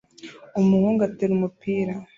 Umuhungu 0.61 0.99
atera 1.09 1.31
umupira 1.35 1.93